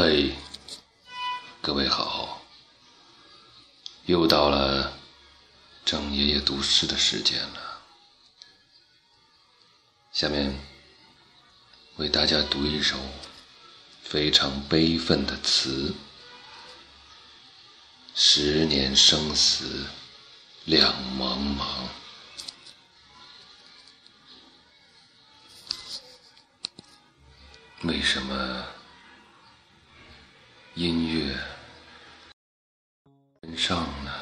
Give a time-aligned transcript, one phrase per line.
[0.00, 0.32] 嘿，
[1.60, 2.40] 各位好，
[4.06, 4.96] 又到了
[5.84, 7.82] 郑爷爷读诗的时间了。
[10.12, 10.56] 下面
[11.96, 12.96] 为大家读一首
[14.00, 15.92] 非常悲愤的词：
[18.14, 19.84] 十年生死
[20.66, 21.88] 两茫茫。
[27.82, 28.64] 为什么
[30.78, 31.34] 音乐
[33.56, 34.12] 上了？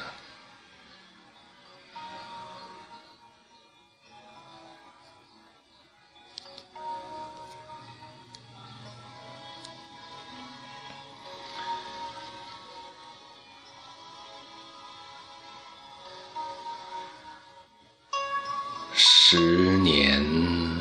[18.95, 20.25] 十年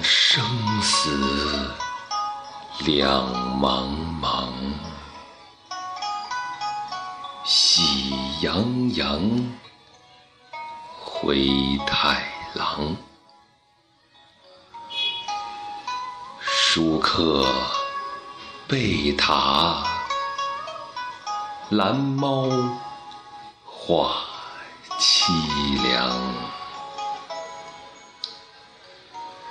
[0.02, 0.42] 生
[0.82, 1.70] 死
[2.86, 3.28] 两
[3.60, 4.15] 茫茫
[7.46, 8.10] 喜
[8.42, 9.54] 羊羊
[11.00, 12.98] 灰太狼。
[16.42, 17.48] 舒克
[18.68, 19.86] 贝塔，
[21.70, 22.50] 蓝猫
[23.64, 24.26] 画
[24.98, 25.32] 凄
[25.84, 26.34] 凉。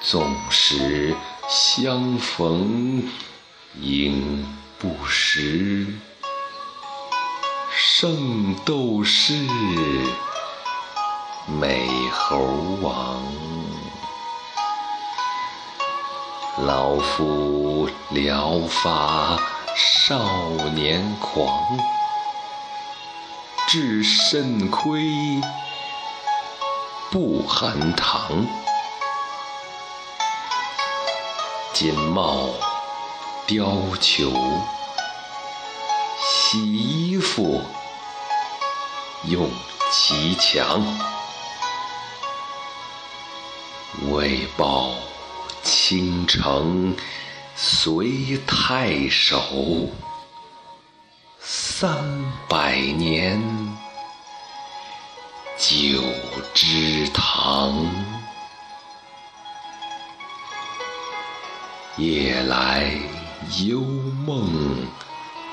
[0.00, 1.15] 纵使
[1.48, 3.09] 相逢
[3.81, 4.45] 应
[4.81, 5.87] 不识，
[7.97, 9.47] 圣斗士
[11.47, 12.39] 美猴
[12.83, 13.23] 王。
[16.67, 19.39] 老夫聊发
[19.77, 20.19] 少
[20.75, 21.48] 年狂，
[23.69, 25.41] 至肾亏
[27.12, 28.45] 不含糖。
[31.72, 32.48] 锦帽
[33.47, 34.33] 貂裘，
[36.27, 37.62] 洗衣服
[39.28, 39.50] 用
[39.91, 40.82] 其强，
[44.10, 44.91] 为报
[45.62, 46.94] 倾城
[47.56, 49.88] 随太守，
[51.41, 51.97] 三
[52.48, 53.41] 百年
[55.56, 56.03] 酒
[56.53, 57.88] 之堂。
[61.97, 62.91] 夜来
[63.65, 63.81] 幽
[64.27, 64.87] 梦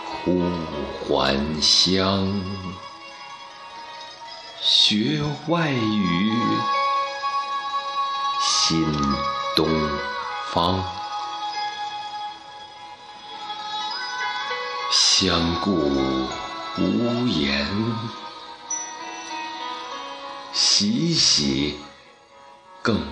[0.05, 0.41] 忽
[1.07, 2.27] 还乡，
[4.63, 6.31] 学外语
[8.39, 8.85] 新
[9.55, 9.67] 东
[10.51, 10.79] 方。
[14.91, 15.71] 相顾
[16.77, 17.67] 无言，
[20.53, 21.79] 洗洗
[22.83, 23.03] 更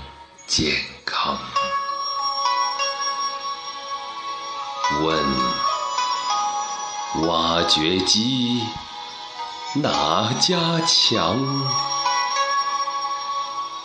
[0.46, 1.36] 健康。
[5.02, 5.26] 问
[7.28, 8.62] 挖掘机
[9.76, 11.38] 哪家强？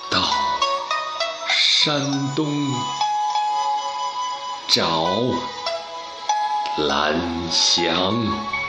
[0.09, 0.23] 到
[1.47, 2.49] 山东
[4.69, 5.05] 找
[6.79, 8.64] 蓝翔。